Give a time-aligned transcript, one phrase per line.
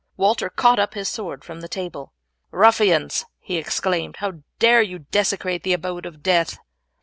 [0.17, 2.11] Walter caught up his sword from the table.
[2.49, 6.57] "Ruffians," he exclaimed, "how dare you desecrate the abode of death?"